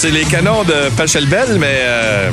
C'est 0.00 0.10
les 0.10 0.24
canons 0.24 0.64
de 0.64 0.88
Pachelbel, 0.96 1.58
mais 1.58 1.80
euh, 1.82 2.30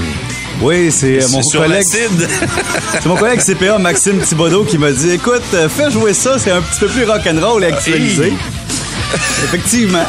Oui, 0.62 0.90
c'est 0.90 1.22
euh, 1.22 1.28
mon 1.34 1.42
collègue. 1.42 1.84
C'est 2.94 3.06
mon 3.06 3.18
collègue 3.18 3.42
CPA 3.42 3.78
Maxime 3.78 4.20
Thibodeau 4.20 4.64
qui 4.64 4.78
m'a 4.78 4.90
dit 4.92 5.12
écoute, 5.12 5.44
euh, 5.54 5.68
fais 5.68 5.92
jouer 5.92 6.14
ça, 6.14 6.40
c'est 6.40 6.52
un 6.52 6.62
petit 6.62 6.80
peu 6.80 6.88
plus 6.88 7.04
rock'n'roll 7.04 7.66
et 7.66 7.68
actualisé. 7.68 8.32
Effectivement. 9.44 10.06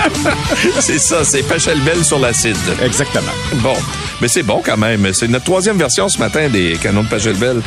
c'est 0.80 0.98
ça, 0.98 1.24
c'est 1.24 1.42
Pachelbel 1.42 2.02
sur 2.02 2.18
l'acide. 2.18 2.56
Exactement. 2.82 3.32
Bon, 3.56 3.76
mais 4.22 4.28
c'est 4.28 4.42
bon 4.42 4.62
quand 4.64 4.78
même. 4.78 5.12
C'est 5.12 5.28
notre 5.28 5.44
troisième 5.44 5.76
version 5.76 6.08
ce 6.08 6.18
matin 6.18 6.48
des 6.48 6.78
canons 6.80 7.02
de 7.02 7.08
Pachelbel. 7.08 7.60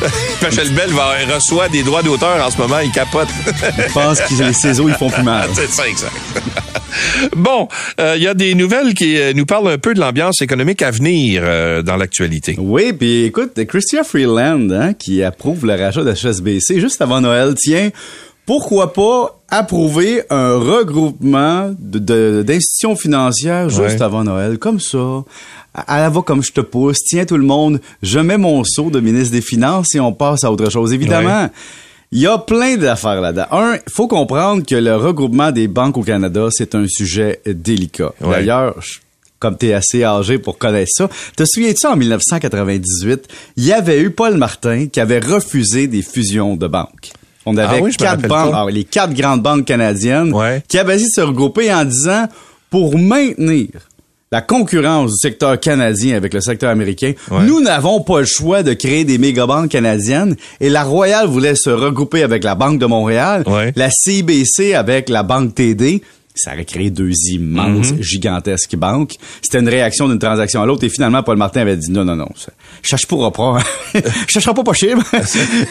Pachelbel 0.40 0.90
va, 0.90 1.14
reçoit 1.34 1.68
des 1.68 1.82
droits 1.82 2.02
d'auteur 2.02 2.44
en 2.44 2.50
ce 2.50 2.58
moment, 2.58 2.78
il 2.80 2.90
capote. 2.90 3.28
Je 3.46 3.92
pense 3.92 4.20
que 4.20 4.42
les 4.42 4.52
ciseaux, 4.52 4.88
ils 4.88 4.94
font 4.94 5.10
plus 5.10 5.22
mal. 5.22 5.48
C'est 5.54 5.68
ça, 5.70 5.88
exact. 5.88 6.12
bon, 7.36 7.68
euh, 8.00 8.14
il 8.16 8.22
y 8.22 8.26
a 8.28 8.34
des 8.34 8.54
nouvelles 8.54 8.94
qui 8.94 9.16
euh, 9.18 9.32
nous 9.34 9.46
parlent 9.46 9.68
un 9.68 9.78
peu 9.78 9.94
de 9.94 10.00
l'ambiance 10.00 10.40
économique 10.42 10.82
à 10.82 10.90
venir 10.90 11.42
euh, 11.44 11.82
dans 11.82 11.96
l'actualité. 11.96 12.56
Oui, 12.58 12.92
puis 12.92 13.24
écoute, 13.24 13.52
Christian 13.66 14.04
Freeland, 14.04 14.70
hein, 14.70 14.92
qui 14.92 15.22
approuve 15.22 15.66
le 15.66 15.74
rachat 15.74 16.02
de 16.04 16.12
HSBC 16.12 16.80
juste 16.80 17.00
avant 17.00 17.20
Noël, 17.20 17.54
tiens, 17.56 17.90
pourquoi 18.44 18.92
pas 18.92 19.40
approuver 19.50 20.22
un 20.30 20.54
regroupement 20.56 21.74
de- 21.78 21.98
de- 21.98 22.42
d'institutions 22.46 22.96
financières 22.96 23.68
juste 23.70 23.80
Ouais. 23.80 24.02
avant 24.02 24.24
Noël, 24.24 24.58
comme 24.58 24.78
ça. 24.80 25.24
À 25.86 26.00
la 26.00 26.08
va 26.10 26.22
comme 26.22 26.42
je 26.42 26.52
te 26.52 26.60
pousse, 26.62 26.98
tiens 27.04 27.24
tout 27.26 27.36
le 27.36 27.44
monde, 27.44 27.80
je 28.02 28.18
mets 28.18 28.38
mon 28.38 28.64
saut 28.64 28.90
de 28.90 29.00
ministre 29.00 29.32
des 29.32 29.42
Finances 29.42 29.94
et 29.94 30.00
on 30.00 30.12
passe 30.12 30.44
à 30.44 30.50
autre 30.50 30.70
chose. 30.70 30.92
Évidemment, 30.92 31.50
il 32.12 32.20
y 32.20 32.26
a 32.26 32.38
plein 32.38 32.76
d'affaires 32.76 33.20
là-dedans. 33.20 33.46
Un, 33.50 33.74
il 33.74 33.92
faut 33.92 34.08
comprendre 34.08 34.64
que 34.64 34.74
le 34.76 34.96
regroupement 34.96 35.50
des 35.52 35.68
banques 35.68 35.98
au 35.98 36.02
Canada, 36.02 36.48
c'est 36.50 36.74
un 36.74 36.86
sujet 36.88 37.40
délicat. 37.46 38.12
Ouais. 38.22 38.30
D'ailleurs, 38.36 38.76
comme 39.38 39.58
tu 39.58 39.66
es 39.66 39.72
assez 39.74 40.02
âgé 40.02 40.38
pour 40.38 40.56
connaître 40.56 40.90
ça, 40.96 41.10
te 41.36 41.44
souviens-tu 41.44 41.86
en 41.86 41.96
1998, 41.96 43.28
il 43.56 43.64
y 43.64 43.72
avait 43.72 44.00
eu 44.00 44.10
Paul 44.10 44.36
Martin 44.36 44.86
qui 44.86 44.98
avait 45.00 45.18
refusé 45.18 45.88
des 45.88 46.00
fusions 46.02 46.56
de 46.56 46.66
banques. 46.68 47.10
On 47.44 47.56
avait 47.58 47.76
Ah 47.78 47.82
oui, 47.82 47.90
me 47.90 47.96
quatre 47.96 48.26
banques, 48.26 48.52
ah 48.54 48.66
les 48.70 48.84
quatre 48.84 49.12
grandes 49.12 49.42
banques 49.42 49.66
canadiennes 49.66 50.32
Ouais. 50.32 50.62
qui 50.68 50.78
avaient 50.78 50.94
essayé 50.94 51.08
de 51.10 51.14
se 51.14 51.20
regrouper 51.20 51.72
en 51.72 51.84
disant 51.84 52.26
pour 52.70 52.98
maintenir 52.98 53.68
la 54.32 54.40
concurrence 54.40 55.12
du 55.12 55.16
secteur 55.20 55.58
canadien 55.60 56.16
avec 56.16 56.34
le 56.34 56.40
secteur 56.40 56.70
américain, 56.70 57.12
Ouais. 57.30 57.44
nous 57.46 57.60
n'avons 57.60 58.00
pas 58.00 58.20
le 58.20 58.26
choix 58.26 58.62
de 58.62 58.72
créer 58.72 59.04
des 59.04 59.18
mégabanques 59.18 59.70
canadiennes 59.70 60.34
et 60.60 60.68
la 60.68 60.82
Royale 60.82 61.26
voulait 61.28 61.54
se 61.54 61.70
regrouper 61.70 62.22
avec 62.24 62.42
la 62.42 62.54
Banque 62.56 62.78
de 62.80 62.86
Montréal, 62.86 63.44
Ouais. 63.46 63.72
la 63.76 63.88
CIBC 63.90 64.74
avec 64.74 65.08
la 65.08 65.22
Banque 65.22 65.54
TD. 65.54 66.02
Ça 66.36 66.52
aurait 66.52 66.64
créé 66.64 66.90
deux 66.90 67.10
immenses, 67.30 67.92
Mhm. 67.92 68.02
gigantesques 68.02 68.76
banques. 68.76 69.14
C'était 69.42 69.58
une 69.60 69.68
réaction 69.68 70.08
d'une 70.08 70.18
transaction 70.18 70.62
à 70.62 70.66
l'autre 70.66 70.84
et 70.84 70.88
finalement 70.88 71.22
Paul 71.22 71.36
Martin 71.38 71.62
avait 71.62 71.76
dit 71.76 71.90
non, 71.90 72.04
non, 72.04 72.14
non, 72.14 72.28
ça, 72.36 72.52
je 72.82 72.88
cherche 72.88 73.06
pas, 73.06 73.16
je 73.94 74.00
chercherai 74.28 74.54
pas 74.54 74.62
pas 74.62 74.72
cher. 74.74 74.98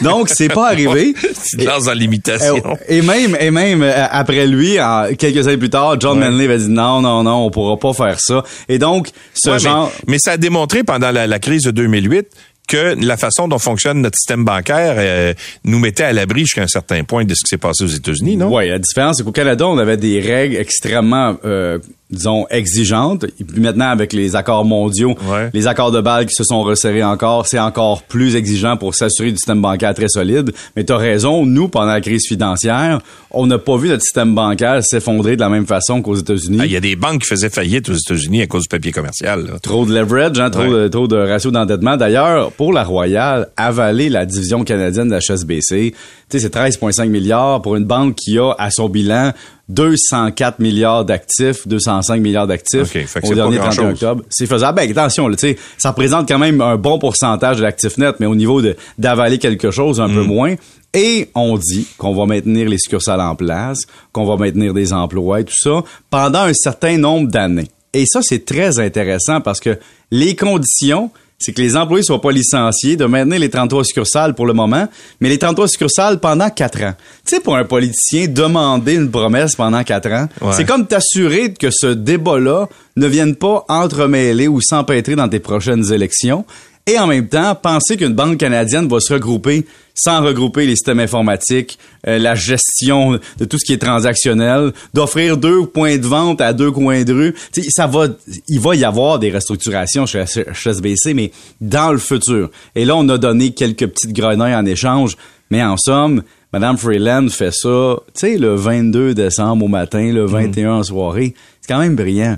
Donc 0.02 0.28
c'est 0.28 0.48
pas 0.48 0.68
arrivé. 0.70 1.14
Lances 1.58 1.84
dans 1.84 1.92
l'imitation. 1.92 2.56
Et, 2.88 2.98
et 2.98 3.02
même, 3.02 3.36
et 3.40 3.50
même 3.50 3.82
euh, 3.82 4.06
après 4.10 4.46
lui, 4.46 4.80
en- 4.80 5.06
quelques 5.16 5.46
années 5.46 5.56
plus 5.56 5.70
tard, 5.70 6.00
John 6.00 6.18
Ouais. 6.18 6.24
Manley 6.28 6.44
avait 6.44 6.58
dit 6.58 6.68
non, 6.68 7.00
non, 7.00 7.22
non, 7.22 7.46
on 7.46 7.50
pourra 7.50 7.76
pas 7.78 7.92
faire 7.92 8.18
ça. 8.20 8.42
Et 8.68 8.78
donc, 8.78 9.10
ce 9.34 9.50
Ouais, 9.50 9.54
mais- 9.56 9.60
genre, 9.62 9.92
mais, 10.06 10.18
ça 10.18 10.32
a 10.32 10.36
démontré 10.36 10.82
pendant 10.82 11.10
la, 11.10 11.26
la 11.26 11.38
crise 11.38 11.62
de 11.62 11.70
2008 11.70 12.26
que 12.66 12.96
la 13.00 13.16
façon 13.16 13.48
dont 13.48 13.58
fonctionne 13.58 14.00
notre 14.00 14.16
système 14.16 14.44
bancaire 14.44 14.94
euh, 14.98 15.34
nous 15.64 15.78
mettait 15.78 16.04
à 16.04 16.12
l'abri 16.12 16.40
jusqu'à 16.40 16.62
un 16.62 16.68
certain 16.68 17.04
point 17.04 17.24
de 17.24 17.34
ce 17.34 17.42
qui 17.44 17.50
s'est 17.50 17.58
passé 17.58 17.84
aux 17.84 17.88
États-Unis, 17.88 18.36
non? 18.36 18.52
Ouais, 18.52 18.68
la 18.68 18.78
différence, 18.78 19.18
c'est 19.18 19.24
qu'au 19.24 19.32
Canada, 19.32 19.66
on 19.66 19.78
avait 19.78 19.96
des 19.96 20.20
règles 20.20 20.56
extrêmement, 20.56 21.36
euh, 21.44 21.78
disons, 22.10 22.46
exigeantes. 22.50 23.24
Et 23.40 23.44
puis 23.44 23.60
maintenant, 23.60 23.88
avec 23.88 24.12
les 24.12 24.36
accords 24.36 24.64
mondiaux, 24.64 25.14
Ouais. 25.28 25.50
les 25.52 25.66
accords 25.66 25.90
de 25.90 26.00
Bâle 26.00 26.26
qui 26.26 26.34
se 26.34 26.44
sont 26.44 26.62
resserrés 26.62 27.02
encore, 27.02 27.46
c'est 27.46 27.58
encore 27.58 28.02
plus 28.02 28.36
exigeant 28.36 28.76
pour 28.76 28.94
s'assurer 28.94 29.30
du 29.30 29.36
système 29.36 29.60
bancaire 29.60 29.92
très 29.94 30.08
solide. 30.08 30.52
Mais 30.76 30.84
tu 30.84 30.92
as 30.92 30.96
raison, 30.96 31.44
nous, 31.44 31.68
pendant 31.68 31.86
la 31.92 32.00
crise 32.00 32.26
financière, 32.28 33.00
on 33.32 33.46
n'a 33.46 33.58
pas 33.58 33.76
vu 33.76 33.88
notre 33.88 34.02
système 34.02 34.34
bancaire 34.34 34.84
s'effondrer 34.84 35.34
de 35.36 35.40
la 35.40 35.48
même 35.48 35.66
façon 35.66 36.00
qu'aux 36.02 36.14
États-Unis. 36.14 36.58
Ah, 36.60 36.66
Il 36.66 36.72
y 36.72 36.76
a 36.76 36.80
des 36.80 36.94
banques 36.96 37.22
qui 37.22 37.28
faisaient 37.28 37.50
faillite 37.50 37.88
aux 37.88 37.94
États-Unis 37.94 38.42
à 38.42 38.46
cause 38.46 38.62
du 38.62 38.68
papier 38.68 38.92
commercial. 38.92 39.44
là. 39.46 39.58
Trop 39.60 39.84
de 39.84 39.92
leverage, 39.94 40.38
hein, 40.38 40.50
trop, 40.50 40.62
Ouais. 40.62 40.70
de, 40.84 40.88
trop 40.88 41.08
de 41.08 41.16
ratio 41.16 41.50
d'endettement. 41.50 41.96
D'ailleurs, 41.96 42.52
pour 42.52 42.72
la 42.72 42.84
Royale, 42.84 43.48
avaler 43.56 44.08
la 44.08 44.24
division 44.26 44.62
canadienne 44.64 45.08
de 45.08 45.14
la 45.14 45.20
HSBC, 45.20 45.92
c'est 46.28 46.50
13,5 46.54 47.08
milliards 47.08 47.62
pour 47.62 47.76
une 47.76 47.84
banque 47.84 48.14
qui 48.14 48.38
a 48.38 48.52
à 48.58 48.70
son 48.70 48.88
bilan 48.88 49.32
204 49.68 50.58
milliards 50.60 51.04
d'actifs, 51.04 51.66
205 51.66 52.20
milliards 52.20 52.46
d'actifs 52.46 52.94
au 53.22 53.34
dernier 53.34 53.56
grand-chose. 53.56 53.76
31 53.76 53.90
octobre. 53.90 54.24
C'est 54.30 54.46
faisable. 54.46 54.76
Ben, 54.76 54.90
attention, 54.90 55.28
là, 55.28 55.36
ça 55.76 55.90
représente 55.90 56.28
quand 56.28 56.38
même 56.38 56.60
un 56.60 56.76
bon 56.76 56.98
pourcentage 56.98 57.56
de 57.58 57.62
l'actif 57.62 57.98
net, 57.98 58.16
mais 58.20 58.26
au 58.26 58.34
niveau 58.36 58.62
d'avaler 58.98 59.38
quelque 59.38 59.70
chose, 59.70 60.00
un 60.00 60.08
peu 60.08 60.22
Mm. 60.22 60.26
moins. 60.26 60.54
Et 60.94 61.30
on 61.34 61.58
dit 61.58 61.86
qu'on 61.98 62.14
va 62.14 62.26
maintenir 62.26 62.68
les 62.68 62.78
succursales 62.78 63.20
en 63.20 63.34
place, 63.34 63.80
qu'on 64.12 64.24
va 64.24 64.36
maintenir 64.36 64.72
des 64.72 64.92
emplois 64.92 65.40
et 65.40 65.44
tout 65.44 65.54
ça 65.54 65.82
pendant 66.10 66.40
un 66.42 66.54
certain 66.54 66.96
nombre 66.96 67.28
d'années. 67.28 67.68
Et 67.92 68.04
ça, 68.06 68.20
c'est 68.22 68.44
très 68.44 68.78
intéressant 68.78 69.40
parce 69.40 69.60
que 69.60 69.78
les 70.10 70.36
conditions, 70.36 71.10
c'est 71.38 71.52
que 71.52 71.60
les 71.60 71.76
employés 71.76 72.02
soient 72.02 72.20
pas 72.20 72.30
licenciés, 72.32 72.96
de 72.96 73.04
maintenir 73.04 73.38
les 73.38 73.50
33 73.50 73.84
succursales 73.84 74.34
pour 74.34 74.46
le 74.46 74.52
moment, 74.54 74.88
mais 75.20 75.28
les 75.28 75.38
33 75.38 75.68
succursales 75.68 76.18
pendant 76.18 76.48
quatre 76.50 76.82
ans. 76.82 76.94
Tu 77.26 77.34
sais, 77.36 77.40
pour 77.40 77.56
un 77.56 77.64
politicien, 77.64 78.26
demander 78.28 78.94
une 78.94 79.10
promesse 79.10 79.54
pendant 79.54 79.82
quatre 79.84 80.10
ans, 80.10 80.28
Ouais. 80.40 80.52
c'est 80.52 80.64
comme 80.64 80.86
t'assurer 80.86 81.52
que 81.52 81.68
ce 81.70 81.88
débat-là 81.88 82.68
ne 82.96 83.06
vienne 83.06 83.34
pas 83.36 83.64
entremêler 83.68 84.48
ou 84.48 84.60
s'empêtrer 84.62 85.14
dans 85.16 85.28
tes 85.28 85.40
prochaines 85.40 85.92
élections. 85.92 86.44
Et 86.88 86.98
en 87.00 87.08
même 87.08 87.26
temps, 87.26 87.54
penser 87.56 87.96
qu'une 87.96 88.12
banque 88.12 88.38
canadienne 88.38 88.86
va 88.86 89.00
se 89.00 89.12
regrouper 89.12 89.66
sans 89.96 90.22
regrouper 90.22 90.66
les 90.66 90.76
systèmes 90.76 91.00
informatiques, 91.00 91.78
euh, 92.06 92.18
la 92.18 92.34
gestion 92.34 93.18
de 93.38 93.44
tout 93.44 93.58
ce 93.58 93.64
qui 93.64 93.72
est 93.72 93.78
transactionnel, 93.78 94.72
d'offrir 94.94 95.36
deux 95.36 95.66
points 95.66 95.96
de 95.96 96.06
vente 96.06 96.40
à 96.40 96.52
deux 96.52 96.70
coins 96.70 97.02
de 97.02 97.12
rue. 97.12 97.34
Tu 97.52 97.62
sais, 97.62 97.68
ça 97.70 97.86
va, 97.86 98.06
il 98.46 98.60
va 98.60 98.76
y 98.76 98.84
avoir 98.84 99.18
des 99.18 99.32
restructurations 99.32 100.06
chez 100.06 100.22
HSBC, 100.22 101.14
mais 101.14 101.32
dans 101.60 101.90
le 101.90 101.98
futur. 101.98 102.50
Et 102.74 102.84
là, 102.84 102.94
on 102.94 103.08
a 103.08 103.18
donné 103.18 103.52
quelques 103.52 103.86
petites 103.86 104.12
grenouilles 104.12 104.54
en 104.54 104.66
échange, 104.66 105.16
mais 105.50 105.64
en 105.64 105.76
somme, 105.76 106.22
Madame 106.52 106.76
Freeland 106.76 107.28
fait 107.28 107.52
ça, 107.52 107.96
tu 108.14 108.20
sais, 108.20 108.38
le 108.38 108.54
22 108.54 109.14
décembre 109.14 109.64
au 109.64 109.68
matin, 109.68 110.12
le 110.12 110.26
21 110.26 110.74
en 110.74 110.82
soirée. 110.82 111.34
C'est 111.60 111.72
quand 111.72 111.80
même 111.80 111.96
brillant. 111.96 112.36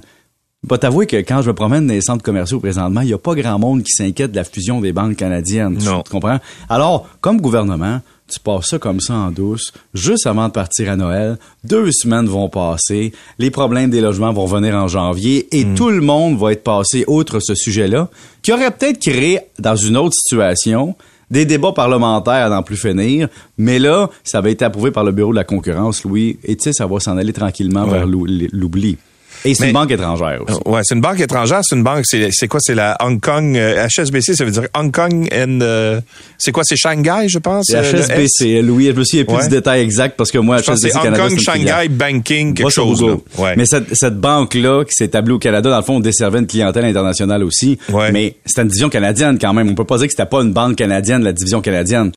Je 0.68 0.74
vais 0.74 0.78
t'avouer 0.78 1.06
que 1.06 1.16
quand 1.16 1.40
je 1.42 1.48
me 1.48 1.54
promène 1.54 1.86
dans 1.86 1.94
les 1.94 2.02
centres 2.02 2.22
commerciaux 2.22 2.60
présentement, 2.60 3.00
il 3.00 3.06
n'y 3.06 3.12
a 3.14 3.18
pas 3.18 3.34
grand 3.34 3.58
monde 3.58 3.82
qui 3.82 3.92
s'inquiète 3.92 4.32
de 4.32 4.36
la 4.36 4.44
fusion 4.44 4.80
des 4.80 4.92
banques 4.92 5.16
canadiennes. 5.16 5.78
Non. 5.82 6.02
Tu 6.02 6.10
comprends? 6.10 6.38
Alors, 6.68 7.08
comme 7.20 7.40
gouvernement, 7.40 8.00
tu 8.30 8.38
passes 8.40 8.66
ça 8.66 8.78
comme 8.78 9.00
ça 9.00 9.14
en 9.14 9.30
douce, 9.30 9.72
juste 9.94 10.26
avant 10.26 10.48
de 10.48 10.52
partir 10.52 10.90
à 10.90 10.96
Noël. 10.96 11.38
Deux 11.64 11.90
semaines 11.92 12.26
vont 12.26 12.50
passer, 12.50 13.12
les 13.38 13.50
problèmes 13.50 13.88
des 13.88 14.02
logements 14.02 14.32
vont 14.34 14.44
venir 14.44 14.74
en 14.74 14.86
janvier 14.88 15.48
et 15.58 15.64
tout 15.74 15.88
le 15.88 16.02
monde 16.02 16.38
va 16.38 16.52
être 16.52 16.62
passé 16.64 17.04
outre 17.06 17.40
ce 17.40 17.54
sujet-là, 17.54 18.10
qui 18.42 18.52
aurait 18.52 18.70
peut-être 18.70 18.98
créé, 18.98 19.40
dans 19.58 19.76
une 19.76 19.96
autre 19.96 20.12
situation, 20.14 20.94
des 21.30 21.46
débats 21.46 21.72
parlementaires 21.72 22.44
à 22.44 22.48
n'en 22.50 22.62
plus 22.62 22.76
finir, 22.76 23.28
mais 23.56 23.78
là, 23.78 24.10
ça 24.24 24.42
va 24.42 24.50
être 24.50 24.62
approuvé 24.62 24.90
par 24.90 25.04
le 25.04 25.12
Bureau 25.12 25.30
de 25.32 25.36
la 25.36 25.44
concurrence, 25.44 26.04
Louis, 26.04 26.38
et 26.44 26.56
tu 26.56 26.64
sais, 26.64 26.72
ça 26.74 26.86
va 26.86 27.00
s'en 27.00 27.16
aller 27.16 27.32
tranquillement 27.32 27.84
Ouais. 27.84 27.92
vers 27.92 28.06
l'ou- 28.06 28.26
l'oubli. 28.52 28.98
Et 29.44 29.54
c'est 29.54 29.66
une 29.68 29.72
banque 29.72 29.90
étrangère 29.90 30.40
aussi. 30.46 30.58
Ouais, 30.66 30.80
c'est 30.84 30.94
une 30.94 31.00
banque 31.00 31.20
étrangère, 31.20 31.60
c'est 31.62 31.76
une 31.76 31.82
banque, 31.84 32.04
c'est 32.04 32.28
c'est 32.32 32.48
quoi, 32.48 32.60
c'est 32.60 32.74
la 32.74 32.96
Hong 33.00 33.20
Kong 33.20 33.56
euh, 33.56 33.86
HSBC, 33.86 34.34
ça 34.34 34.44
veut 34.44 34.50
dire 34.50 34.64
Hong 34.76 34.92
Kong 34.92 35.28
and 35.32 35.60
euh, 35.62 36.00
c'est 36.38 36.52
quoi, 36.52 36.62
c'est 36.64 36.76
Shanghai, 36.76 37.28
je 37.28 37.38
pense. 37.38 37.66
C'est 37.68 37.76
euh? 37.76 38.02
HSBC, 38.02 38.62
Louis, 38.62 38.86
je 38.86 38.92
me 38.92 39.04
souviens 39.04 39.24
plus 39.24 39.34
Ouais. 39.36 39.42
du 39.44 39.48
détail 39.50 39.80
exact 39.82 40.16
parce 40.16 40.30
que 40.30 40.38
moi, 40.38 40.58
Je 40.58 40.64
pense 40.64 40.80
que 40.80 40.86
HSBC 40.88 40.90
c'est 40.92 40.96
Hong 40.98 41.04
Canada, 41.04 41.22
Kong 41.22 41.38
c'est 41.38 41.58
une 41.60 41.66
Shanghai. 41.68 41.88
Banking 41.88 42.54
quelque 42.54 42.70
chose. 42.70 43.02
Ouais. 43.38 43.54
Mais 43.56 43.66
cette, 43.66 43.94
cette 43.94 44.18
banque-là 44.18 44.84
qui 44.84 44.92
s'est 44.92 45.04
établie 45.06 45.32
au 45.32 45.38
Canada, 45.38 45.70
dans 45.70 45.76
le 45.78 45.82
fond, 45.82 45.96
on 45.96 46.00
desservait 46.00 46.38
une 46.40 46.46
clientèle 46.46 46.84
internationale 46.84 47.42
aussi. 47.44 47.78
Ouais. 47.90 48.10
Mais 48.12 48.36
c'était 48.44 48.62
une 48.62 48.68
division 48.68 48.88
canadienne 48.88 49.38
quand 49.40 49.52
même. 49.54 49.68
On 49.70 49.74
peut 49.74 49.84
pas 49.84 49.98
dire 49.98 50.06
que 50.06 50.12
c'était 50.12 50.26
pas 50.26 50.40
une 50.42 50.52
banque 50.52 50.76
canadienne, 50.76 51.22
la 51.22 51.32
division 51.32 51.60
canadienne. 51.60 52.12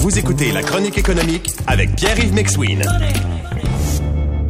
Vous 0.00 0.18
écoutez 0.18 0.52
la 0.52 0.62
chronique 0.62 0.98
économique 0.98 1.50
avec 1.66 1.94
Pierre-Yves 1.96 2.34
McSween. 2.34 2.82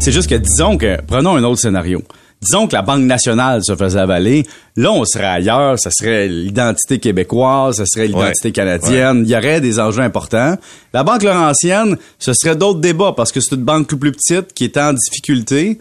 C'est 0.04 0.12
juste 0.12 0.28
que 0.28 0.34
disons 0.34 0.76
que, 0.76 1.00
prenons 1.06 1.34
un 1.36 1.42
autre 1.44 1.60
scénario. 1.60 2.02
Disons 2.42 2.66
que 2.66 2.74
la 2.74 2.82
Banque 2.82 3.04
nationale 3.04 3.64
se 3.64 3.74
faisait 3.74 3.98
avaler. 4.00 4.44
Là, 4.76 4.92
on 4.92 5.02
serait 5.06 5.24
ailleurs. 5.24 5.78
Ça 5.78 5.90
serait 5.90 6.28
l'identité 6.28 6.98
québécoise, 6.98 7.76
ça 7.76 7.86
serait 7.86 8.08
l'identité 8.08 8.48
Ouais. 8.48 8.52
canadienne. 8.52 9.22
Il 9.24 9.30
y 9.30 9.34
aurait 9.36 9.62
des 9.62 9.80
enjeux 9.80 10.02
importants. 10.02 10.56
La 10.92 11.04
Banque 11.04 11.22
Laurentienne, 11.22 11.96
ce 12.18 12.32
serait 12.34 12.54
d'autres 12.54 12.80
débats 12.80 13.14
parce 13.16 13.32
que 13.32 13.40
c'est 13.40 13.54
une 13.54 13.62
banque 13.62 13.94
plus 13.94 14.12
petite 14.12 14.52
qui 14.52 14.64
est 14.64 14.76
en 14.76 14.92
difficulté. 14.92 15.78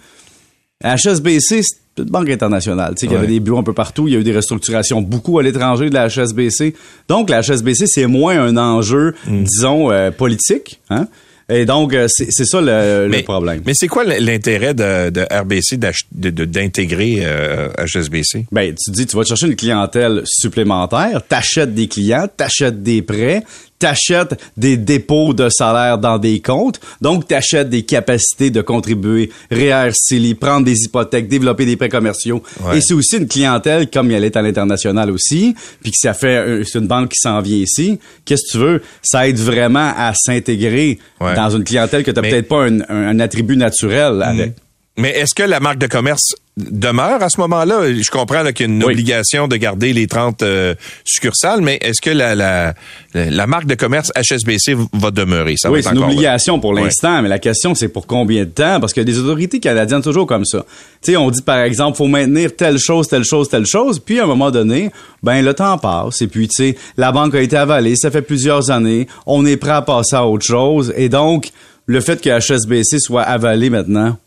HSBC, 0.84 1.62
c'est 1.64 2.02
une 2.04 2.10
banque 2.10 2.30
internationale. 2.30 2.94
Tu 2.96 3.02
sais, 3.02 3.08
qu'il 3.08 3.16
y 3.16 3.18
avait 3.18 3.28
Ouais. 3.28 3.34
des 3.34 3.40
bureaux 3.42 3.60
un 3.60 3.64
peu 3.64 3.74
partout. 3.74 4.08
Il 4.08 4.14
y 4.14 4.16
a 4.18 4.20
eu 4.20 4.24
des 4.24 4.36
restructurations 4.36 5.02
beaucoup 5.02 5.40
à 5.40 5.44
l'étranger 5.44 5.90
de 5.90 5.94
la 5.96 6.08
HSBC. 6.08 6.76
Donc, 7.10 7.30
la 7.30 7.42
HSBC, 7.42 7.88
c'est 7.88 8.06
moins 8.08 8.40
un 8.40 8.56
enjeu, 8.56 9.16
Mm. 9.28 9.44
disons, 9.44 9.92
euh, 9.92 10.12
politique. 10.12 10.80
Hein? 10.90 11.08
Et 11.50 11.66
donc, 11.66 11.94
euh, 11.94 12.08
c'est 12.10 12.28
c'est 12.32 12.46
ça 12.46 12.62
le, 12.62 13.08
le 13.08 13.22
problème. 13.24 13.62
Mais 13.66 13.74
c'est 13.76 13.88
quoi 13.88 14.04
l'intérêt 14.06 14.74
de, 14.74 15.10
de 15.10 15.22
RBC 15.30 15.78
d'ach- 15.78 16.06
de- 16.12 16.30
de- 16.30 16.46
d'intégrer 16.46 17.18
euh, 17.22 17.68
HSBC? 17.78 18.46
Ben, 18.52 18.74
tu 18.74 18.92
dis, 18.92 19.06
tu 19.06 19.16
vas 19.18 19.24
chercher 19.24 19.48
une 19.48 19.56
clientèle 19.56 20.22
supplémentaire, 20.26 21.22
t'achètes 21.28 21.74
des 21.74 21.88
clients, 21.88 22.28
t'achètes 22.36 22.82
des 22.82 23.02
prêts, 23.02 23.44
t'achètes 23.84 24.40
des 24.56 24.78
dépôts 24.78 25.34
de 25.34 25.50
salaire 25.50 25.98
dans 25.98 26.18
des 26.18 26.40
comptes, 26.40 26.80
donc 27.02 27.28
t'achètes 27.28 27.70
des 27.70 27.84
capacités 27.84 28.50
de 28.50 28.62
contribuer, 28.62 29.30
REER, 29.52 29.90
CELI, 29.94 30.36
prendre 30.36 30.66
des 30.66 30.84
hypothèques, 30.86 31.28
développer 31.28 31.66
des 31.66 31.76
prêts 31.76 31.90
commerciaux. 31.90 32.42
Ouais. 32.62 32.78
Et 32.78 32.82
c'est 32.82 32.94
aussi 32.94 33.18
une 33.18 33.28
clientèle, 33.28 33.90
comme 33.90 34.10
elle 34.12 34.24
est 34.24 34.38
à 34.38 34.42
l'international 34.42 35.12
aussi, 35.12 35.54
puis 35.82 35.92
que 35.92 35.98
ça 36.00 36.14
fait, 36.14 36.38
euh, 36.38 36.64
c'est 36.64 36.80
une 36.80 36.88
banque 36.88 37.10
qui 37.10 37.18
s'en 37.20 37.42
vient 37.42 37.58
ici. 37.58 38.00
Qu'est-ce 38.24 38.44
que 38.48 38.52
tu 38.54 38.58
veux? 38.58 38.82
Ça 39.02 39.28
aide 39.28 39.38
vraiment 39.38 39.92
à 39.98 40.14
s'intégrer 40.16 40.98
Ouais. 41.20 41.36
dans 41.36 41.50
une 41.50 41.66
clientèle 41.66 42.04
que 42.06 42.12
t'as 42.12 42.22
Mais- 42.22 42.30
peut-être 42.30 42.48
pas 42.48 42.64
un, 42.64 42.80
un- 42.88 43.08
un 43.10 43.20
attribut 43.20 43.58
naturel 43.58 44.22
avec. 44.24 44.54
Mais 44.96 45.10
est-ce 45.10 45.34
que 45.34 45.42
la 45.42 45.60
marque 45.60 45.80
de 45.80 45.88
commerce 45.88 46.36
demeure 46.56 47.24
à 47.24 47.30
ce 47.30 47.42
moment-là? 47.42 47.92
Je 47.94 48.12
comprends 48.12 48.44
qu'il 48.52 48.68
y 48.68 48.70
a 48.70 48.72
une 48.72 48.84
Oui. 48.84 48.94
obligation 48.94 49.48
de 49.48 49.56
garder 49.56 49.92
les 49.92 50.06
30 50.06 50.44
euh, 50.44 50.76
succursales, 51.04 51.62
mais 51.62 51.80
est-ce 51.82 52.00
que 52.00 52.12
la, 52.12 52.36
la, 52.36 53.48
marque 53.48 53.66
de 53.66 53.74
commerce 53.74 54.12
HSBC 54.16 54.76
va 54.94 55.10
demeurer? 55.10 55.56
Ça 55.58 55.72
oui, 55.72 55.82
c'est 55.82 55.90
une 55.94 56.00
là? 56.02 56.06
obligation 56.06 56.60
pour 56.60 56.76
l'instant, 56.76 57.24
mais 57.24 57.30
la 57.30 57.40
question, 57.40 57.74
c'est 57.74 57.88
pour 57.88 58.06
combien 58.06 58.44
de 58.44 58.52
temps? 58.52 58.80
Parce 58.80 58.94
que 58.94 59.02
des 59.02 59.18
autorités 59.18 59.60
canadiennes, 59.60 60.04
toujours 60.04 60.28
comme 60.28 60.46
ça. 60.46 60.64
Tu 61.02 61.14
sais, 61.14 61.18
on 61.18 61.32
dit, 61.32 61.42
par 61.42 61.58
exemple, 61.62 61.98
faut 61.98 62.08
maintenir 62.08 62.56
telle 62.56 62.78
chose, 62.78 63.08
telle 63.08 63.24
chose, 63.24 63.50
telle 63.50 63.66
chose, 63.66 64.00
puis 64.00 64.20
à 64.20 64.26
un 64.26 64.28
moment 64.28 64.52
donné, 64.52 64.92
ben, 65.24 65.44
le 65.44 65.56
temps 65.56 65.80
passe, 65.80 66.22
et 66.22 66.28
puis, 66.28 66.48
tu 66.48 66.56
sais, 66.56 66.78
la 66.98 67.12
banque 67.12 67.34
a 67.34 67.42
été 67.42 67.58
avalée, 67.58 67.96
ça 67.96 68.12
fait 68.12 68.22
plusieurs 68.22 68.70
années, 68.70 69.08
on 69.26 69.44
est 69.48 69.58
prêt 69.58 69.72
à 69.72 69.82
passer 69.82 70.16
à 70.16 70.28
autre 70.28 70.46
chose, 70.46 70.94
et 70.96 71.10
donc, 71.10 71.50
le 71.88 72.00
fait 72.00 72.22
que 72.22 72.30
HSBC 72.30 73.00
soit 73.00 73.24
avalé 73.24 73.72
maintenant, 73.72 74.18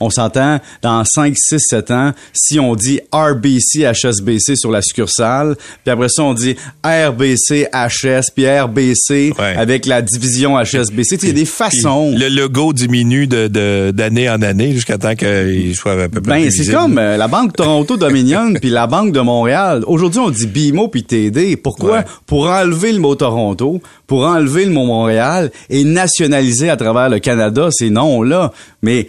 on 0.00 0.10
s'entend 0.10 0.58
dans 0.82 1.04
5, 1.04 1.34
6, 1.36 1.58
7 1.58 1.90
ans, 1.90 2.12
si 2.32 2.58
on 2.58 2.74
dit 2.74 3.00
RBC, 3.12 3.84
HSBC 3.92 4.56
sur 4.56 4.70
la 4.70 4.82
succursale, 4.82 5.56
puis 5.84 5.92
après 5.92 6.08
ça, 6.08 6.22
on 6.24 6.34
dit 6.34 6.56
RBC, 6.84 7.68
HS, 7.72 8.30
puis 8.34 8.48
RBC 8.48 9.32
Ouais. 9.38 9.54
avec 9.56 9.86
la 9.86 10.02
division 10.02 10.56
HSBC. 10.58 11.16
Il 11.22 11.28
y 11.28 11.30
a 11.30 11.34
des 11.34 11.44
façons. 11.44 12.14
Le 12.16 12.28
logo 12.28 12.72
diminue 12.72 13.26
de- 13.26 13.90
d'année 13.92 14.28
en 14.30 14.42
année 14.42 14.72
jusqu'à 14.72 14.98
temps 14.98 15.14
qu'il 15.14 15.74
soit 15.76 15.92
à 16.02 16.08
peu 16.08 16.20
près 16.20 16.42
Ben, 16.44 16.50
c'est 16.50 16.70
comme 16.72 16.98
euh, 16.98 17.16
la 17.16 17.28
Banque 17.28 17.54
Toronto 17.56 17.96
Dominion 17.96 18.54
puis 18.60 18.70
la 18.70 18.86
Banque 18.86 19.12
de 19.12 19.20
Montréal. 19.20 19.82
Aujourd'hui, 19.86 20.20
on 20.20 20.30
dit 20.30 20.46
BMO 20.46 20.88
puis 20.88 21.04
TD. 21.04 21.56
Pourquoi? 21.56 21.98
Ouais. 21.98 22.04
Pour 22.26 22.46
enlever 22.48 22.92
le 22.92 22.98
mot 22.98 23.14
Toronto, 23.14 23.80
pour 24.06 24.24
enlever 24.24 24.64
le 24.64 24.70
mot 24.72 24.84
Montréal 24.86 25.50
et 25.68 25.84
nationaliser 25.84 26.70
à 26.70 26.76
travers 26.76 27.08
le 27.08 27.18
Canada 27.18 27.68
ces 27.70 27.90
noms-là. 27.90 28.52
Mais 28.82 29.08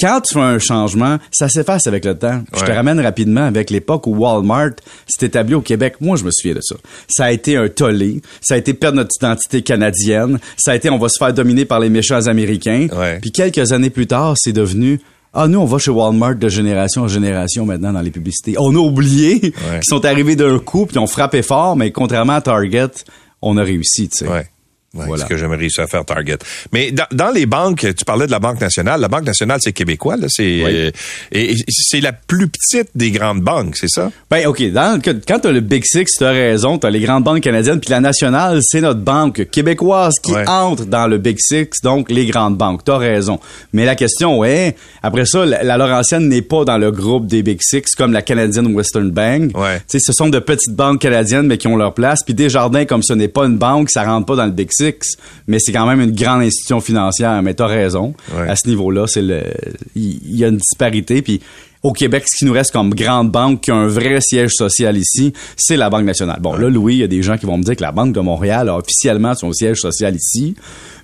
quand 0.00 0.20
tu 0.24 0.34
fais 0.34 0.40
un 0.40 0.58
changement, 0.58 1.18
ça 1.30 1.48
s'efface 1.48 1.86
avec 1.86 2.04
le 2.04 2.16
temps. 2.18 2.42
Je 2.54 2.60
te 2.60 2.66
Ouais. 2.66 2.76
ramène 2.76 2.98
rapidement 3.00 3.44
avec 3.44 3.70
l'époque 3.70 4.06
où 4.06 4.14
Walmart 4.16 4.70
s'est 5.06 5.26
établi 5.26 5.54
au 5.54 5.60
Québec. 5.60 5.94
Moi, 6.00 6.16
je 6.16 6.24
me 6.24 6.30
souviens 6.32 6.54
de 6.54 6.60
ça. 6.62 6.76
Ça 7.08 7.26
a 7.26 7.30
été 7.32 7.56
un 7.56 7.68
tollé. 7.68 8.22
Ça 8.40 8.54
a 8.54 8.56
été 8.56 8.74
perdre 8.74 8.96
notre 8.96 9.10
identité 9.20 9.62
canadienne. 9.62 10.38
Ça 10.56 10.72
a 10.72 10.76
été 10.76 10.90
on 10.90 10.98
va 10.98 11.08
se 11.08 11.18
faire 11.18 11.32
dominer 11.32 11.64
par 11.64 11.80
les 11.80 11.88
méchants 11.90 12.26
américains. 12.26 12.88
Ouais. 12.96 13.18
Puis 13.20 13.30
quelques 13.32 13.72
années 13.72 13.90
plus 13.90 14.06
tard, 14.06 14.34
c'est 14.36 14.52
devenu 14.52 15.00
ah, 15.36 15.48
nous, 15.48 15.58
on 15.58 15.64
va 15.64 15.78
chez 15.78 15.90
Walmart 15.90 16.36
de 16.36 16.48
génération 16.48 17.02
en 17.02 17.08
génération 17.08 17.66
maintenant 17.66 17.92
dans 17.92 18.00
les 18.02 18.12
publicités. 18.12 18.54
On 18.56 18.72
a 18.76 18.78
oublié 18.78 19.40
qu'ils 19.40 19.52
sont 19.82 20.04
arrivés 20.04 20.36
d'un 20.36 20.60
coup 20.60 20.86
puis 20.86 20.96
ont 20.98 21.08
frappé 21.08 21.42
fort, 21.42 21.74
mais 21.74 21.90
contrairement 21.90 22.34
à 22.34 22.40
Target, 22.40 22.86
on 23.42 23.56
a 23.56 23.64
réussi, 23.64 24.08
tu 24.08 24.18
sais. 24.18 24.28
Ouais. 24.28 24.46
Ouais, 24.94 25.04
Voilà. 25.06 25.22
C'est 25.22 25.28
ce 25.28 25.28
que 25.34 25.36
j'aimerais 25.36 25.56
réussir 25.58 25.84
à 25.84 25.86
faire 25.86 26.04
Target. 26.04 26.38
Mais 26.72 26.92
dans, 26.92 27.06
dans 27.12 27.30
les 27.30 27.46
banques, 27.46 27.80
tu 27.80 28.04
parlais 28.04 28.26
de 28.26 28.30
la 28.30 28.38
Banque 28.38 28.60
nationale. 28.60 29.00
La 29.00 29.08
Banque 29.08 29.24
nationale, 29.24 29.58
c'est 29.62 29.72
québécois, 29.72 30.16
là. 30.16 30.26
C'est 30.28 30.42
Oui. 30.64 30.64
euh, 30.66 30.90
et, 31.32 31.52
et 31.52 31.56
c'est 31.68 32.00
la 32.00 32.12
plus 32.12 32.48
petite 32.48 32.88
des 32.94 33.10
grandes 33.10 33.40
banques, 33.40 33.76
c'est 33.76 33.88
ça? 33.88 34.10
Ben, 34.30 34.46
OK. 34.46 34.62
Dans, 34.72 35.00
quand 35.02 35.38
t'as 35.40 35.50
le 35.52 35.60
Big 35.60 35.82
Six, 35.84 36.04
t'as 36.18 36.30
raison. 36.30 36.78
T'as 36.78 36.90
les 36.90 37.00
grandes 37.00 37.24
banques 37.24 37.40
canadiennes. 37.42 37.80
Puis 37.80 37.90
la 37.90 38.00
nationale, 38.00 38.60
c'est 38.62 38.80
notre 38.80 39.00
banque 39.00 39.48
québécoise 39.50 40.14
qui 40.22 40.32
Ouais. 40.32 40.48
entre 40.48 40.84
dans 40.84 41.06
le 41.06 41.18
Big 41.18 41.38
Six, 41.40 41.68
donc 41.82 42.10
les 42.10 42.26
grandes 42.26 42.56
banques. 42.56 42.84
T'as 42.84 42.98
raison. 42.98 43.38
Mais 43.72 43.84
la 43.84 43.94
question 43.96 44.44
est, 44.44 44.76
après 45.02 45.26
ça, 45.26 45.44
la, 45.46 45.62
la 45.62 45.76
Laurentienne 45.76 46.28
n'est 46.28 46.42
pas 46.42 46.64
dans 46.64 46.78
le 46.78 46.90
groupe 46.90 47.26
des 47.26 47.42
Big 47.42 47.58
Six 47.62 47.82
comme 47.96 48.12
la 48.12 48.22
Canadian 48.22 48.64
Western 48.66 49.10
Bank. 49.10 49.56
Ouais. 49.56 49.78
Tu 49.80 49.84
sais, 49.88 49.98
ce 50.00 50.12
sont 50.12 50.28
de 50.28 50.38
petites 50.38 50.74
banques 50.74 51.00
canadiennes, 51.00 51.46
mais 51.46 51.58
qui 51.58 51.66
ont 51.68 51.76
leur 51.76 51.94
place. 51.94 52.20
Puis 52.24 52.34
Desjardins, 52.34 52.84
comme 52.84 53.02
ce 53.02 53.12
n'est 53.12 53.28
pas 53.28 53.44
une 53.46 53.56
banque, 53.58 53.90
ça 53.90 54.04
rentre 54.04 54.26
pas 54.26 54.36
dans 54.36 54.44
le 54.46 54.50
Big 54.52 54.68
Six. 54.72 54.83
Mais 55.46 55.58
c'est 55.58 55.72
quand 55.72 55.86
même 55.86 56.00
une 56.00 56.14
grande 56.14 56.42
institution 56.42 56.80
financière. 56.80 57.40
Mais 57.42 57.54
t'as 57.54 57.66
raison. 57.66 58.14
Ouais. 58.34 58.48
À 58.48 58.56
ce 58.56 58.68
niveau-là, 58.68 59.06
c'est 59.06 59.22
le, 59.22 59.42
il 59.94 60.20
il 60.24 60.36
y 60.36 60.44
a 60.44 60.48
une 60.48 60.58
disparité. 60.58 61.22
Puis 61.22 61.40
au 61.84 61.92
Québec, 61.92 62.24
ce 62.26 62.38
qui 62.38 62.44
nous 62.46 62.52
reste 62.52 62.72
comme 62.72 62.94
grande 62.94 63.30
banque 63.30 63.60
qui 63.60 63.70
a 63.70 63.74
un 63.74 63.86
vrai 63.86 64.20
siège 64.20 64.52
social 64.52 64.96
ici, 64.96 65.34
c'est 65.56 65.76
la 65.76 65.90
Banque 65.90 66.04
nationale. 66.04 66.40
Bon, 66.40 66.54
là, 66.56 66.70
Louis, 66.70 66.94
il 66.94 67.00
y 67.00 67.02
a 67.02 67.06
des 67.06 67.22
gens 67.22 67.36
qui 67.36 67.44
vont 67.44 67.58
me 67.58 67.62
dire 67.62 67.76
que 67.76 67.82
la 67.82 67.92
Banque 67.92 68.14
de 68.14 68.20
Montréal 68.20 68.70
a 68.70 68.78
officiellement 68.78 69.34
son 69.34 69.52
siège 69.52 69.80
social 69.80 70.16
ici. 70.16 70.54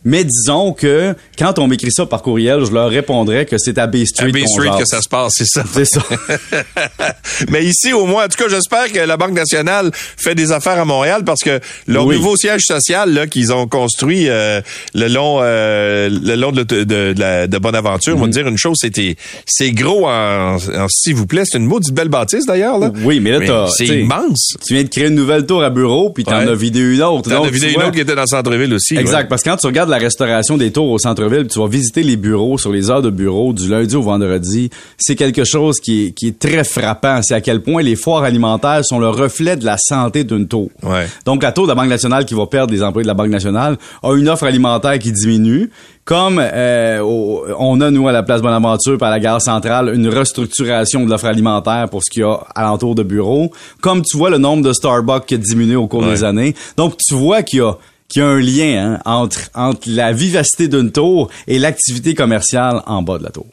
Mais 0.04 0.24
disons 0.24 0.72
que 0.72 1.14
quand 1.38 1.58
on 1.58 1.66
m'écrit 1.66 1.92
ça 1.92 2.06
par 2.06 2.22
courriel, 2.22 2.64
je 2.64 2.72
leur 2.72 2.88
répondrais 2.88 3.44
que 3.46 3.58
c'est 3.58 3.76
à 3.78 3.86
Bay 3.86 4.06
Street. 4.06 4.28
À 4.28 4.32
Bay 4.32 4.44
Street 4.46 4.70
que 4.78 4.86
ça 4.86 5.02
se 5.02 5.08
passe, 5.08 5.34
c'est 5.36 5.46
ça. 5.46 5.62
C'est 5.72 5.84
ça. 5.84 6.00
Mais 7.50 7.64
ici, 7.64 7.92
au 7.92 8.06
moins, 8.06 8.24
en 8.24 8.28
tout 8.28 8.42
cas, 8.42 8.48
j'espère 8.48 8.90
que 8.92 8.98
la 8.98 9.16
Banque 9.16 9.32
nationale 9.32 9.90
fait 9.94 10.34
des 10.34 10.52
affaires 10.52 10.78
à 10.78 10.84
Montréal 10.84 11.22
parce 11.24 11.40
que 11.42 11.60
leur 11.86 12.06
Oui. 12.06 12.16
nouveau 12.16 12.36
siège 12.36 12.62
social 12.62 13.12
là 13.12 13.26
qu'ils 13.26 13.52
ont 13.52 13.66
construit 13.66 14.28
euh, 14.28 14.60
le 14.94 15.08
long 15.08 15.38
euh, 15.42 16.08
le 16.10 16.34
long 16.34 16.52
de, 16.52 16.62
de, 16.62 16.84
de, 16.84 17.14
la- 17.18 17.46
de 17.46 17.58
Bonaventure, 17.58 18.14
Mhm. 18.16 18.20
on 18.22 18.24
va 18.24 18.28
te 18.28 18.32
dire 18.38 18.48
une 18.48 18.58
chose, 18.58 18.76
c'était 18.80 19.16
c'est 19.46 19.70
gros 19.72 20.06
en, 20.06 20.56
en 20.56 20.86
s'il 20.88 21.14
vous 21.14 21.26
plaît, 21.26 21.42
c'est 21.44 21.58
une 21.58 21.66
maudite 21.66 21.94
belle 21.94 22.08
bâtisse 22.08 22.46
d'ailleurs 22.46 22.78
là. 22.78 22.90
Oui, 23.02 23.20
mais 23.20 23.32
là, 23.32 23.40
t'as- 23.46 23.68
c'est 23.70 23.86
immense. 23.86 24.54
Tu 24.66 24.74
viens 24.74 24.82
de 24.84 24.88
créer 24.88 25.06
une 25.06 25.14
nouvelle 25.14 25.46
tour 25.46 25.62
à 25.62 25.70
bureau, 25.70 26.10
puis 26.10 26.24
t'en 26.24 26.38
Ouais. 26.38 26.48
as 26.48 26.54
vidé 26.54 26.80
une 26.80 27.02
autre. 27.02 27.28
T'as 27.28 27.36
Donc, 27.36 27.46
une 27.46 27.52
tu 27.52 27.58
vidéo 27.66 27.80
vois- 27.80 27.90
qui 27.90 28.00
était 28.00 28.14
dans 28.14 28.22
le 28.22 28.26
centre-ville 28.26 28.72
aussi. 28.74 28.96
Exact, 28.96 29.18
ouais. 29.22 29.28
parce 29.28 29.42
que 29.42 29.50
quand 29.50 29.56
tu 29.56 29.66
regardes 29.66 29.89
la 29.90 29.98
restauration 29.98 30.56
des 30.56 30.70
tours 30.72 30.90
au 30.90 30.98
centre-ville, 30.98 31.40
puis 31.40 31.48
tu 31.48 31.58
vas 31.58 31.66
visiter 31.68 32.02
les 32.02 32.16
bureaux 32.16 32.56
sur 32.58 32.72
les 32.72 32.90
heures 32.90 33.02
de 33.02 33.10
bureau 33.10 33.52
du 33.52 33.68
lundi 33.68 33.94
au 33.96 34.02
vendredi, 34.02 34.70
c'est 34.96 35.16
quelque 35.16 35.44
chose 35.44 35.80
qui 35.80 36.06
est, 36.06 36.10
qui 36.12 36.28
est 36.28 36.38
très 36.38 36.64
frappant. 36.64 37.20
C'est 37.22 37.34
à 37.34 37.40
quel 37.40 37.60
point 37.62 37.82
les 37.82 37.96
foires 37.96 38.22
alimentaires 38.22 38.84
sont 38.84 38.98
le 38.98 39.08
reflet 39.08 39.56
de 39.56 39.64
la 39.64 39.76
santé 39.78 40.24
d'une 40.24 40.48
tour. 40.48 40.70
Ouais. 40.82 41.06
Donc 41.26 41.42
la 41.42 41.52
tour 41.52 41.64
de 41.64 41.68
la 41.70 41.74
Banque 41.74 41.88
nationale 41.88 42.24
qui 42.24 42.34
va 42.34 42.46
perdre 42.46 42.72
des 42.72 42.82
employés 42.82 43.04
de 43.04 43.08
la 43.08 43.14
Banque 43.14 43.28
nationale 43.30 43.76
a 44.02 44.12
une 44.14 44.28
offre 44.28 44.44
alimentaire 44.44 44.98
qui 44.98 45.12
diminue. 45.12 45.70
Comme 46.06 46.40
euh, 46.42 47.00
au- 47.02 47.44
on 47.58 47.80
a, 47.80 47.90
nous, 47.90 48.08
à 48.08 48.12
la 48.12 48.24
place 48.24 48.42
Bonaventure, 48.42 48.98
par 48.98 49.10
la 49.10 49.20
gare 49.20 49.40
centrale, 49.40 49.92
une 49.94 50.08
restructuration 50.08 51.04
de 51.04 51.10
l'offre 51.10 51.26
alimentaire 51.26 51.88
pour 51.88 52.02
ce 52.02 52.10
qu'il 52.10 52.22
y 52.22 52.24
a 52.24 52.38
alentour 52.54 52.94
de 52.94 53.02
bureaux. 53.02 53.52
Comme 53.80 54.02
tu 54.02 54.16
vois, 54.16 54.30
le 54.30 54.38
nombre 54.38 54.64
de 54.64 54.72
Starbucks 54.72 55.26
qui 55.26 55.34
a 55.34 55.38
diminué 55.38 55.76
au 55.76 55.86
cours 55.86 56.00
Ouais. 56.02 56.10
des 56.10 56.24
années. 56.24 56.54
Donc, 56.76 56.96
tu 56.96 57.14
vois 57.14 57.42
qu'il 57.42 57.58
y 57.60 57.62
a 57.62 57.76
qu'il 58.10 58.20
y 58.20 58.24
a 58.24 58.28
un 58.28 58.40
lien 58.40 58.94
hein, 58.94 58.98
entre, 59.06 59.50
entre 59.54 59.88
la 59.88 60.12
vivacité 60.12 60.68
d'une 60.68 60.92
tour 60.92 61.30
et 61.48 61.58
l'activité 61.58 62.14
commerciale 62.14 62.82
en 62.86 63.00
bas 63.02 63.18
de 63.18 63.24
la 63.24 63.30
tour. 63.30 63.46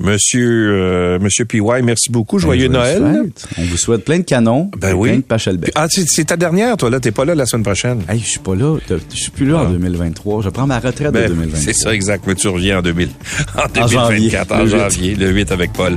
Monsieur 0.00 0.70
euh, 0.72 1.18
Monsieur 1.20 1.44
PY, 1.44 1.60
merci 1.84 2.10
beaucoup. 2.10 2.40
Joyeux 2.40 2.66
Ben, 2.68 2.72
Noël. 2.78 2.98
joyeuses 2.98 3.22
fêtes. 3.26 3.46
On 3.58 3.62
vous 3.62 3.76
souhaite 3.76 4.04
plein 4.04 4.18
de 4.18 4.24
canons 4.24 4.68
Ben 4.76 4.90
et 4.90 4.92
oui. 4.92 5.08
plein 5.10 5.18
de 5.18 5.22
Pachelbel. 5.22 5.70
Ah, 5.76 5.86
c'est 5.88 6.24
ta 6.24 6.36
dernière, 6.36 6.76
toi, 6.76 6.90
là. 6.90 6.98
T'es 6.98 7.12
pas 7.12 7.24
là 7.24 7.36
la 7.36 7.46
semaine 7.46 7.62
prochaine. 7.62 8.02
Hey, 8.08 8.18
je 8.18 8.26
suis 8.26 8.40
pas 8.40 8.56
là. 8.56 8.78
Je 8.88 9.16
suis 9.16 9.30
plus 9.30 9.46
là 9.46 9.58
en 9.58 9.70
2023. 9.70 10.42
Je 10.42 10.48
prends 10.48 10.66
ma 10.66 10.80
retraite 10.80 11.06
Ah. 11.08 11.12
Ben, 11.12 11.22
de 11.24 11.28
2023. 11.34 11.60
c'est 11.64 11.72
ça, 11.78 11.94
exact. 11.94 12.24
Mais 12.26 12.34
tu 12.34 12.48
reviens 12.48 12.78
en, 12.80 12.82
2000, 12.82 13.08
en 13.56 13.68
2024, 13.72 13.82
en 13.82 13.86
janvier, 13.86 14.18
le 14.18 14.64
huit. 14.64 14.70
janvier, 14.70 15.14
le 15.14 15.30
8 15.30 15.52
avec 15.52 15.72
Paul. 15.72 15.96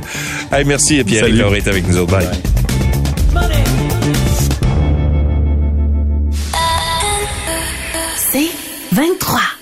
Hey, 0.52 0.64
merci, 0.64 1.02
Pierre 1.02 1.24
Salut. 1.24 1.40
Est 1.56 1.66
avec 1.68 1.88
nous 1.88 1.98
autres. 1.98 2.12
Bye. 2.12 2.28
C'est 2.32 3.85
23. 8.96 9.55